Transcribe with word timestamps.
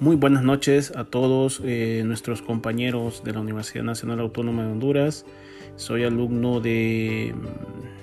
Muy 0.00 0.14
buenas 0.14 0.44
noches 0.44 0.92
a 0.94 1.02
todos 1.02 1.60
eh, 1.64 2.04
nuestros 2.06 2.40
compañeros 2.40 3.24
de 3.24 3.32
la 3.32 3.40
Universidad 3.40 3.82
Nacional 3.82 4.20
Autónoma 4.20 4.62
de 4.62 4.70
Honduras. 4.70 5.26
Soy 5.74 6.04
alumno 6.04 6.60
de, 6.60 7.34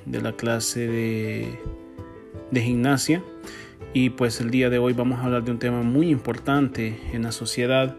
de 0.05 0.21
la 0.21 0.33
clase 0.33 0.87
de, 0.87 1.57
de, 2.51 2.61
gimnasia 2.61 3.23
y 3.93 4.09
pues 4.09 4.41
el 4.41 4.51
día 4.51 4.69
de 4.69 4.77
hoy 4.77 4.91
vamos 4.91 5.19
a 5.19 5.23
hablar 5.23 5.45
de 5.45 5.51
un 5.51 5.59
tema 5.59 5.83
muy 5.83 6.09
importante 6.09 6.99
en 7.13 7.23
la 7.23 7.31
sociedad 7.31 7.95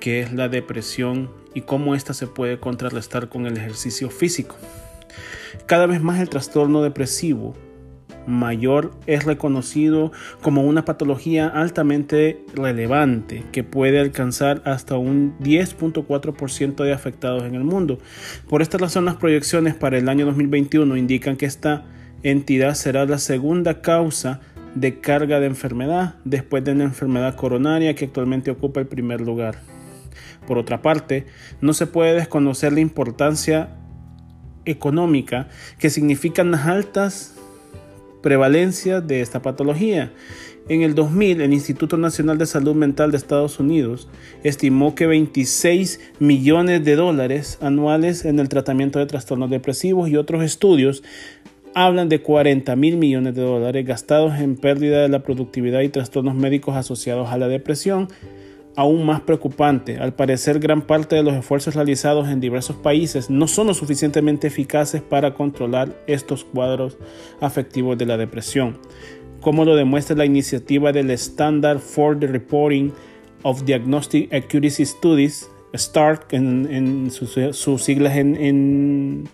que 0.00 0.20
es 0.20 0.32
la 0.32 0.48
depresión 0.48 1.30
y 1.52 1.60
cómo 1.60 1.94
ésta 1.94 2.14
se 2.14 2.26
puede 2.26 2.58
contrarrestar 2.58 3.28
con 3.28 3.44
el 3.44 3.58
ejercicio 3.58 4.08
físico. 4.08 4.56
Cada 5.66 5.84
vez 5.84 6.00
más 6.00 6.18
el 6.18 6.30
trastorno 6.30 6.82
depresivo 6.82 7.54
mayor 8.26 8.92
es 9.06 9.24
reconocido 9.24 10.12
como 10.42 10.62
una 10.62 10.84
patología 10.84 11.48
altamente 11.48 12.44
relevante 12.54 13.44
que 13.52 13.64
puede 13.64 14.00
alcanzar 14.00 14.62
hasta 14.64 14.96
un 14.96 15.38
10.4% 15.40 16.84
de 16.84 16.92
afectados 16.92 17.44
en 17.44 17.54
el 17.54 17.64
mundo. 17.64 17.98
Por 18.48 18.62
esta 18.62 18.78
razón 18.78 19.04
las 19.04 19.16
proyecciones 19.16 19.74
para 19.74 19.98
el 19.98 20.08
año 20.08 20.26
2021 20.26 20.96
indican 20.96 21.36
que 21.36 21.46
esta 21.46 21.84
entidad 22.22 22.74
será 22.74 23.04
la 23.04 23.18
segunda 23.18 23.82
causa 23.82 24.40
de 24.74 25.00
carga 25.00 25.40
de 25.40 25.46
enfermedad 25.46 26.16
después 26.24 26.64
de 26.64 26.72
una 26.72 26.84
enfermedad 26.84 27.36
coronaria 27.36 27.94
que 27.94 28.06
actualmente 28.06 28.50
ocupa 28.50 28.80
el 28.80 28.86
primer 28.86 29.20
lugar. 29.20 29.60
Por 30.46 30.58
otra 30.58 30.82
parte, 30.82 31.26
no 31.60 31.72
se 31.72 31.86
puede 31.86 32.14
desconocer 32.14 32.72
la 32.72 32.80
importancia 32.80 33.76
económica 34.64 35.48
que 35.78 35.90
significan 35.90 36.50
las 36.50 36.66
altas 36.66 37.34
prevalencia 38.24 39.02
de 39.02 39.20
esta 39.20 39.42
patología. 39.42 40.10
En 40.70 40.80
el 40.80 40.94
2000, 40.94 41.42
el 41.42 41.52
Instituto 41.52 41.98
Nacional 41.98 42.38
de 42.38 42.46
Salud 42.46 42.74
Mental 42.74 43.10
de 43.10 43.18
Estados 43.18 43.60
Unidos 43.60 44.08
estimó 44.42 44.94
que 44.94 45.06
26 45.06 46.00
millones 46.20 46.82
de 46.86 46.96
dólares 46.96 47.58
anuales 47.60 48.24
en 48.24 48.38
el 48.38 48.48
tratamiento 48.48 48.98
de 48.98 49.04
trastornos 49.04 49.50
depresivos 49.50 50.08
y 50.08 50.16
otros 50.16 50.42
estudios 50.42 51.02
hablan 51.74 52.08
de 52.08 52.22
40 52.22 52.74
mil 52.76 52.96
millones 52.96 53.34
de 53.34 53.42
dólares 53.42 53.84
gastados 53.84 54.38
en 54.40 54.56
pérdida 54.56 55.02
de 55.02 55.10
la 55.10 55.22
productividad 55.22 55.82
y 55.82 55.90
trastornos 55.90 56.34
médicos 56.34 56.76
asociados 56.76 57.28
a 57.28 57.36
la 57.36 57.48
depresión, 57.48 58.08
aún 58.76 59.06
más 59.06 59.20
preocupante. 59.20 59.98
Al 59.98 60.14
parecer, 60.14 60.58
gran 60.58 60.82
parte 60.82 61.16
de 61.16 61.22
los 61.22 61.34
esfuerzos 61.34 61.74
realizados 61.74 62.28
en 62.28 62.40
diversos 62.40 62.76
países 62.76 63.30
no 63.30 63.46
son 63.46 63.68
lo 63.68 63.74
suficientemente 63.74 64.46
eficaces 64.46 65.02
para 65.02 65.34
controlar 65.34 65.96
estos 66.06 66.44
cuadros 66.44 66.96
afectivos 67.40 67.96
de 67.98 68.06
la 68.06 68.16
depresión, 68.16 68.78
como 69.40 69.64
lo 69.64 69.76
demuestra 69.76 70.16
la 70.16 70.24
iniciativa 70.24 70.92
del 70.92 71.10
Standard 71.10 71.78
for 71.78 72.18
the 72.18 72.26
Reporting 72.26 72.92
of 73.42 73.64
Diagnostic 73.64 74.32
Accuracy 74.32 74.86
Studies, 74.86 75.50
START 75.76 76.32
en, 76.32 77.10
sus, 77.10 77.82
siglas 77.82 78.16
en, 78.16 79.28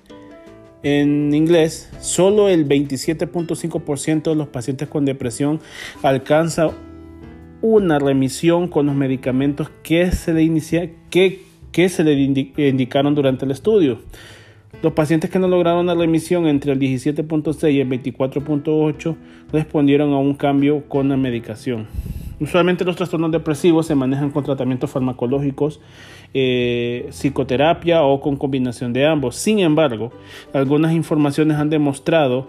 en 0.82 1.34
inglés, 1.34 1.90
solo 2.00 2.48
el 2.48 2.66
27.5% 2.66 4.22
de 4.22 4.34
los 4.34 4.48
pacientes 4.48 4.88
con 4.88 5.04
depresión 5.04 5.60
alcanza 6.02 6.70
una 7.62 7.98
remisión 7.98 8.68
con 8.68 8.86
los 8.86 8.94
medicamentos 8.94 9.70
que 9.82 10.10
se 10.12 10.32
le, 10.32 10.42
inicia, 10.42 10.90
que, 11.10 11.42
que 11.72 11.88
se 11.88 12.04
le 12.04 12.14
indicaron 12.14 13.14
durante 13.14 13.44
el 13.44 13.50
estudio. 13.50 13.98
Los 14.82 14.92
pacientes 14.92 15.30
que 15.30 15.38
no 15.38 15.48
lograron 15.48 15.86
la 15.86 15.94
remisión 15.94 16.46
entre 16.46 16.72
el 16.72 16.78
17.6 16.78 17.72
y 17.72 17.80
el 17.80 17.88
24.8 17.88 19.16
respondieron 19.52 20.12
a 20.12 20.18
un 20.18 20.34
cambio 20.34 20.88
con 20.88 21.08
la 21.08 21.16
medicación. 21.16 21.86
Usualmente 22.40 22.86
los 22.86 22.96
trastornos 22.96 23.30
depresivos 23.30 23.86
se 23.86 23.94
manejan 23.94 24.30
con 24.30 24.44
tratamientos 24.44 24.90
farmacológicos, 24.90 25.80
eh, 26.32 27.06
psicoterapia 27.10 28.02
o 28.02 28.22
con 28.22 28.36
combinación 28.36 28.94
de 28.94 29.06
ambos. 29.06 29.36
Sin 29.36 29.58
embargo, 29.58 30.12
algunas 30.54 30.94
informaciones 30.94 31.58
han 31.58 31.68
demostrado 31.68 32.46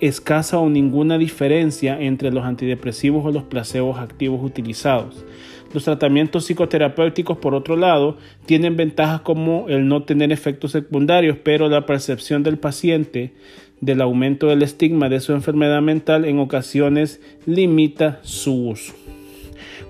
escasa 0.00 0.58
o 0.58 0.68
ninguna 0.68 1.18
diferencia 1.18 2.00
entre 2.00 2.30
los 2.30 2.44
antidepresivos 2.44 3.24
o 3.24 3.32
los 3.32 3.44
placebos 3.44 3.98
activos 3.98 4.40
utilizados. 4.42 5.24
Los 5.72 5.84
tratamientos 5.84 6.46
psicoterapéuticos, 6.46 7.38
por 7.38 7.54
otro 7.54 7.76
lado, 7.76 8.16
tienen 8.46 8.76
ventajas 8.76 9.20
como 9.20 9.66
el 9.68 9.86
no 9.86 10.02
tener 10.04 10.32
efectos 10.32 10.72
secundarios, 10.72 11.36
pero 11.42 11.68
la 11.68 11.84
percepción 11.84 12.42
del 12.42 12.58
paciente 12.58 13.34
del 13.80 14.00
aumento 14.00 14.48
del 14.48 14.62
estigma 14.62 15.08
de 15.08 15.20
su 15.20 15.32
enfermedad 15.32 15.82
mental 15.82 16.24
en 16.24 16.38
ocasiones 16.38 17.20
limita 17.46 18.18
su 18.22 18.68
uso. 18.68 18.94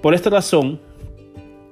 Por 0.02 0.14
esta 0.14 0.30
razón, 0.30 0.80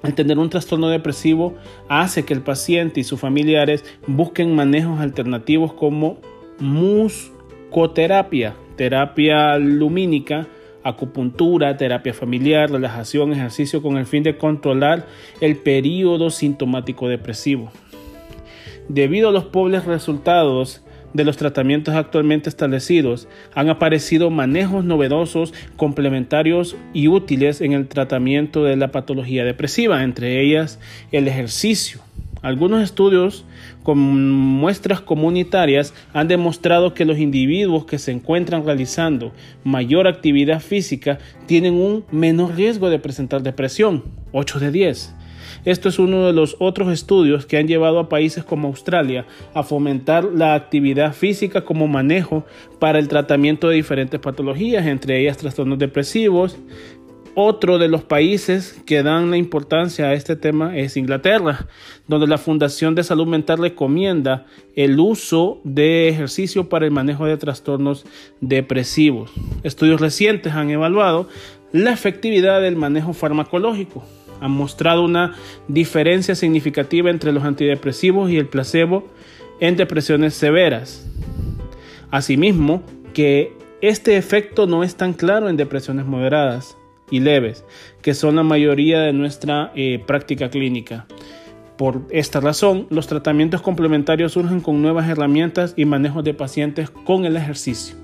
el 0.02 0.14
tener 0.14 0.38
un 0.38 0.50
trastorno 0.50 0.88
depresivo 0.88 1.54
hace 1.88 2.24
que 2.24 2.32
el 2.32 2.42
paciente 2.42 3.00
y 3.00 3.04
sus 3.04 3.20
familiares 3.20 3.84
busquen 4.06 4.54
manejos 4.54 5.00
alternativos 5.00 5.72
como 5.72 6.18
mus 6.60 7.32
Psicoterapia, 7.70 8.54
terapia 8.76 9.58
lumínica, 9.58 10.46
acupuntura, 10.82 11.76
terapia 11.76 12.14
familiar, 12.14 12.70
relajación, 12.70 13.32
ejercicio 13.32 13.82
con 13.82 13.98
el 13.98 14.06
fin 14.06 14.22
de 14.22 14.38
controlar 14.38 15.06
el 15.40 15.56
periodo 15.56 16.30
sintomático 16.30 17.08
depresivo. 17.08 17.70
Debido 18.88 19.28
a 19.28 19.32
los 19.32 19.44
pobres 19.44 19.84
resultados 19.84 20.82
de 21.12 21.24
los 21.24 21.36
tratamientos 21.36 21.94
actualmente 21.94 22.48
establecidos, 22.48 23.28
han 23.54 23.68
aparecido 23.68 24.30
manejos 24.30 24.84
novedosos, 24.84 25.52
complementarios 25.76 26.76
y 26.94 27.08
útiles 27.08 27.60
en 27.60 27.72
el 27.72 27.88
tratamiento 27.88 28.64
de 28.64 28.76
la 28.76 28.92
patología 28.92 29.44
depresiva, 29.44 30.04
entre 30.04 30.40
ellas 30.40 30.78
el 31.10 31.26
ejercicio, 31.26 32.00
algunos 32.42 32.82
estudios 32.82 33.44
con 33.82 34.30
muestras 34.30 35.00
comunitarias 35.00 35.94
han 36.12 36.28
demostrado 36.28 36.94
que 36.94 37.04
los 37.04 37.18
individuos 37.18 37.86
que 37.86 37.98
se 37.98 38.12
encuentran 38.12 38.64
realizando 38.64 39.32
mayor 39.64 40.06
actividad 40.06 40.60
física 40.60 41.18
tienen 41.46 41.74
un 41.74 42.04
menor 42.10 42.54
riesgo 42.54 42.90
de 42.90 42.98
presentar 42.98 43.42
depresión, 43.42 44.04
8 44.32 44.60
de 44.60 44.70
10. 44.70 45.14
Esto 45.64 45.88
es 45.88 45.98
uno 45.98 46.26
de 46.26 46.32
los 46.32 46.56
otros 46.60 46.92
estudios 46.92 47.46
que 47.46 47.56
han 47.56 47.66
llevado 47.66 47.98
a 47.98 48.08
países 48.08 48.44
como 48.44 48.68
Australia 48.68 49.26
a 49.52 49.64
fomentar 49.64 50.24
la 50.24 50.54
actividad 50.54 51.12
física 51.12 51.64
como 51.64 51.88
manejo 51.88 52.44
para 52.78 53.00
el 53.00 53.08
tratamiento 53.08 53.68
de 53.68 53.74
diferentes 53.74 54.20
patologías, 54.20 54.86
entre 54.86 55.20
ellas 55.20 55.38
trastornos 55.38 55.78
depresivos, 55.78 56.56
otro 57.38 57.78
de 57.78 57.88
los 57.88 58.02
países 58.02 58.82
que 58.86 59.02
dan 59.02 59.30
la 59.30 59.36
importancia 59.36 60.06
a 60.06 60.14
este 60.14 60.36
tema 60.36 60.74
es 60.74 60.96
Inglaterra, 60.96 61.66
donde 62.08 62.26
la 62.26 62.38
Fundación 62.38 62.94
de 62.94 63.04
Salud 63.04 63.26
Mental 63.26 63.58
recomienda 63.58 64.46
el 64.74 64.98
uso 64.98 65.60
de 65.62 66.08
ejercicio 66.08 66.70
para 66.70 66.86
el 66.86 66.92
manejo 66.92 67.26
de 67.26 67.36
trastornos 67.36 68.06
depresivos. 68.40 69.30
Estudios 69.64 70.00
recientes 70.00 70.54
han 70.54 70.70
evaluado 70.70 71.28
la 71.72 71.92
efectividad 71.92 72.62
del 72.62 72.76
manejo 72.76 73.12
farmacológico. 73.12 74.02
Han 74.40 74.52
mostrado 74.52 75.04
una 75.04 75.34
diferencia 75.68 76.34
significativa 76.34 77.10
entre 77.10 77.32
los 77.32 77.44
antidepresivos 77.44 78.30
y 78.30 78.38
el 78.38 78.48
placebo 78.48 79.08
en 79.60 79.76
depresiones 79.76 80.32
severas. 80.32 81.06
Asimismo, 82.10 82.82
que 83.12 83.52
este 83.82 84.16
efecto 84.16 84.66
no 84.66 84.82
es 84.82 84.96
tan 84.96 85.12
claro 85.12 85.50
en 85.50 85.58
depresiones 85.58 86.06
moderadas 86.06 86.78
y 87.10 87.20
leves, 87.20 87.64
que 88.02 88.14
son 88.14 88.36
la 88.36 88.42
mayoría 88.42 89.00
de 89.00 89.12
nuestra 89.12 89.72
eh, 89.74 90.02
práctica 90.06 90.50
clínica. 90.50 91.06
Por 91.76 92.02
esta 92.10 92.40
razón, 92.40 92.86
los 92.88 93.06
tratamientos 93.06 93.60
complementarios 93.60 94.32
surgen 94.32 94.60
con 94.60 94.80
nuevas 94.80 95.08
herramientas 95.08 95.74
y 95.76 95.84
manejos 95.84 96.24
de 96.24 96.34
pacientes 96.34 96.90
con 96.90 97.24
el 97.26 97.36
ejercicio. 97.36 97.96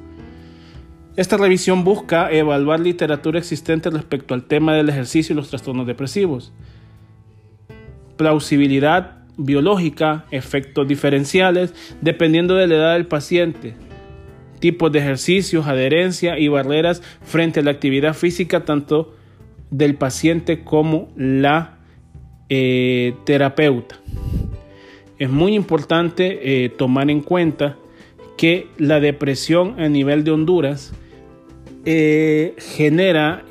Esta 1.16 1.36
revisión 1.36 1.84
busca 1.84 2.30
evaluar 2.30 2.80
literatura 2.80 3.38
existente 3.38 3.90
respecto 3.90 4.34
al 4.34 4.44
tema 4.44 4.74
del 4.74 4.88
ejercicio 4.88 5.32
y 5.32 5.36
los 5.36 5.48
trastornos 5.48 5.86
depresivos. 5.86 6.52
Plausibilidad 8.16 9.18
biológica, 9.36 10.26
efectos 10.30 10.86
diferenciales, 10.86 11.74
dependiendo 12.00 12.54
de 12.54 12.66
la 12.66 12.74
edad 12.74 12.92
del 12.94 13.06
paciente, 13.06 13.74
tipos 14.62 14.92
de 14.92 15.00
ejercicios, 15.00 15.66
adherencia 15.66 16.38
y 16.38 16.46
barreras 16.46 17.02
frente 17.20 17.58
a 17.58 17.62
la 17.64 17.72
actividad 17.72 18.14
física 18.14 18.64
tanto 18.64 19.12
del 19.72 19.96
paciente 19.96 20.62
como 20.62 21.08
la 21.16 21.78
eh, 22.48 23.14
terapeuta. 23.24 23.96
Es 25.18 25.28
muy 25.28 25.56
importante 25.56 26.64
eh, 26.64 26.68
tomar 26.68 27.10
en 27.10 27.22
cuenta 27.22 27.76
que 28.36 28.68
la 28.78 29.00
depresión 29.00 29.80
a 29.80 29.88
nivel 29.88 30.22
de 30.22 30.30
Honduras 30.30 30.92
eh, 31.84 32.54
genera 32.76 33.44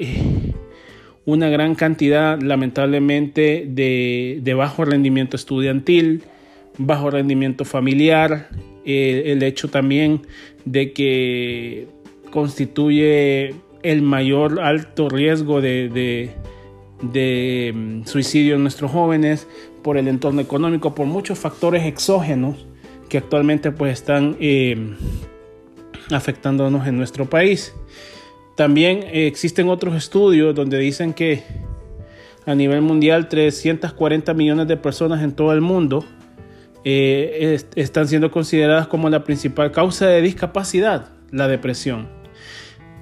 una 1.25 1.49
gran 1.49 1.75
cantidad, 1.75 2.39
lamentablemente, 2.41 3.65
de, 3.67 4.39
de 4.41 4.53
bajo 4.53 4.85
rendimiento 4.85 5.35
estudiantil, 5.35 6.23
bajo 6.77 7.09
rendimiento 7.09 7.65
familiar, 7.65 8.49
eh, 8.85 9.23
el 9.27 9.43
hecho 9.43 9.69
también 9.69 10.21
de 10.65 10.93
que 10.93 11.87
constituye 12.31 13.53
el 13.83 14.01
mayor 14.01 14.59
alto 14.61 15.09
riesgo 15.09 15.61
de, 15.61 16.31
de 17.01 17.73
mm, 17.73 18.05
suicidio 18.05 18.55
en 18.55 18.63
nuestros 18.63 18.91
jóvenes, 18.91 19.47
por 19.81 19.97
el 19.97 20.07
entorno 20.07 20.41
económico, 20.41 20.95
por 20.95 21.07
muchos 21.07 21.39
factores 21.39 21.85
exógenos 21.85 22.65
que 23.09 23.17
actualmente 23.17 23.71
pues 23.71 23.93
están 23.93 24.37
eh, 24.39 24.95
afectándonos 26.11 26.87
en 26.87 26.97
nuestro 26.97 27.29
país. 27.29 27.73
También 28.55 29.03
eh, 29.03 29.27
existen 29.27 29.69
otros 29.69 29.95
estudios 29.95 30.55
donde 30.55 30.77
dicen 30.77 31.13
que 31.13 31.43
a 32.45 32.55
nivel 32.55 32.81
mundial 32.81 33.27
340 33.27 34.33
millones 34.33 34.67
de 34.67 34.77
personas 34.77 35.23
en 35.23 35.33
todo 35.33 35.53
el 35.53 35.61
mundo 35.61 36.05
eh, 36.83 37.59
están 37.75 38.07
siendo 38.07 38.31
consideradas 38.31 38.87
como 38.87 39.09
la 39.09 39.23
principal 39.23 39.71
causa 39.71 40.07
de 40.07 40.21
discapacidad, 40.21 41.09
la 41.31 41.47
depresión. 41.47 42.07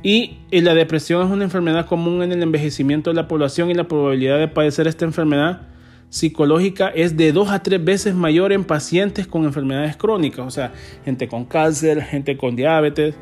Y, 0.01 0.39
y, 0.49 0.61
la 0.61 0.73
depresión 0.73 1.25
es 1.25 1.31
una 1.31 1.43
enfermedad 1.43 1.85
común 1.85 2.23
en 2.23 2.31
el 2.31 2.41
envejecimiento 2.41 3.09
de 3.09 3.15
la 3.15 3.27
población 3.27 3.69
y 3.69 3.73
la 3.73 3.87
probabilidad 3.87 4.39
de 4.39 4.47
padecer 4.47 4.87
esta 4.87 5.03
enfermedad 5.03 5.67
psicológica 6.09 6.87
es 6.87 7.17
de 7.17 7.31
dos 7.31 7.49
a 7.49 7.61
tres 7.61 7.83
veces 7.83 8.15
mayor 8.15 8.51
en 8.51 8.63
pacientes 8.63 9.27
con 9.27 9.43
enfermedades 9.43 9.95
crónicas, 9.95 10.45
o 10.45 10.51
sea, 10.51 10.73
gente 11.05 11.27
con 11.27 11.45
cáncer, 11.45 12.01
gente 12.01 12.37
con 12.37 12.55
diabetes. 12.55 13.15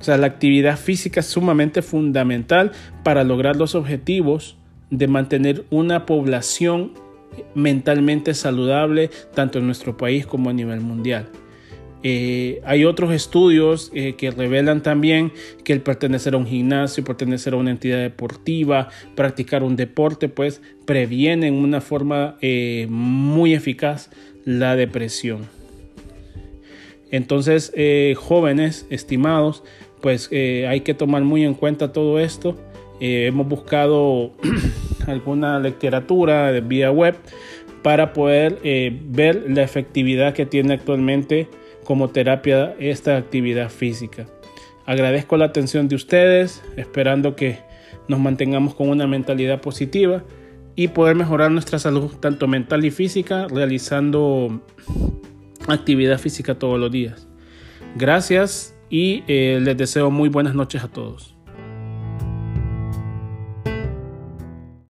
O 0.00 0.04
sea, 0.04 0.16
la 0.16 0.26
actividad 0.26 0.78
física 0.78 1.20
es 1.20 1.26
sumamente 1.26 1.82
fundamental 1.82 2.72
para 3.02 3.24
lograr 3.24 3.56
los 3.56 3.74
objetivos 3.74 4.56
de 4.90 5.08
mantener 5.08 5.64
una 5.70 6.06
población 6.06 6.92
mentalmente 7.54 8.34
saludable 8.34 9.10
tanto 9.34 9.58
en 9.58 9.66
nuestro 9.66 9.96
país 9.96 10.26
como 10.26 10.50
a 10.50 10.52
nivel 10.52 10.80
mundial. 10.80 11.30
Eh, 12.06 12.60
hay 12.66 12.84
otros 12.84 13.14
estudios 13.14 13.90
eh, 13.94 14.14
que 14.14 14.30
revelan 14.30 14.82
también 14.82 15.32
que 15.64 15.72
el 15.72 15.80
pertenecer 15.80 16.34
a 16.34 16.36
un 16.36 16.46
gimnasio, 16.46 17.02
pertenecer 17.02 17.54
a 17.54 17.56
una 17.56 17.70
entidad 17.70 17.98
deportiva, 17.98 18.90
practicar 19.14 19.62
un 19.62 19.74
deporte, 19.74 20.28
pues 20.28 20.60
previene 20.84 21.46
en 21.46 21.54
una 21.54 21.80
forma 21.80 22.36
eh, 22.42 22.86
muy 22.90 23.54
eficaz 23.54 24.10
la 24.44 24.76
depresión. 24.76 25.48
Entonces, 27.10 27.72
jóvenes 28.16 28.86
estimados, 28.90 29.62
pues 30.02 30.30
hay 30.32 30.80
que 30.80 30.94
tomar 30.94 31.22
muy 31.22 31.44
en 31.44 31.54
cuenta 31.54 31.92
todo 31.92 32.18
esto. 32.18 32.58
hemos 32.98 33.46
buscado 33.46 34.32
alguna 35.06 35.58
literatura 35.60 36.52
de 36.52 36.60
vía 36.60 36.90
web 36.90 37.16
para 37.82 38.12
poder 38.12 38.60
ver 39.08 39.44
la 39.48 39.62
efectividad 39.62 40.32
que 40.32 40.46
tiene 40.46 40.74
actualmente 40.74 41.48
como 41.84 42.08
terapia 42.08 42.74
esta 42.78 43.16
actividad 43.16 43.68
física. 43.68 44.26
Agradezco 44.86 45.36
la 45.36 45.46
atención 45.46 45.88
de 45.88 45.96
ustedes, 45.96 46.62
esperando 46.76 47.36
que 47.36 47.58
nos 48.08 48.20
mantengamos 48.20 48.74
con 48.74 48.88
una 48.88 49.06
mentalidad 49.06 49.60
positiva 49.60 50.24
y 50.76 50.88
poder 50.88 51.16
mejorar 51.16 51.50
nuestra 51.50 51.78
salud 51.78 52.12
tanto 52.20 52.48
mental 52.48 52.84
y 52.84 52.90
física 52.90 53.46
realizando 53.48 54.60
actividad 55.68 56.18
física 56.18 56.58
todos 56.58 56.78
los 56.78 56.90
días. 56.90 57.28
Gracias 57.96 58.76
y 58.90 59.22
eh, 59.28 59.60
les 59.62 59.76
deseo 59.76 60.10
muy 60.10 60.28
buenas 60.28 60.54
noches 60.54 60.82
a 60.82 60.88
todos. 60.88 61.33